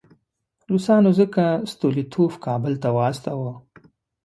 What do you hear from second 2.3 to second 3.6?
کابل ته واستاوه.